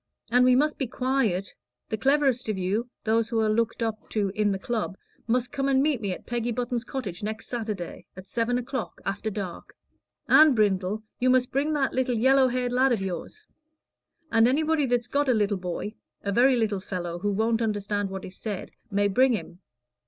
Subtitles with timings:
[0.31, 1.53] And we must be quiet.
[1.89, 5.67] The cleverest of you those who are looked up to in the Club must come
[5.69, 9.75] and meet me at Peggy Button's cottage next Saturday, at seven o'clock, after dark.
[10.27, 13.45] And, Brindle, you must bring that little yellow haired lad of yours.
[14.31, 15.93] And anybody that's got a little boy
[16.23, 19.59] a very little fellow, who won't understand what is said may bring him.